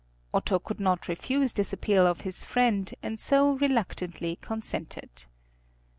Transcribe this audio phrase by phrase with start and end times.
[0.33, 5.25] Otto could not refuse this appeal of his friend, and so reluctantly consented.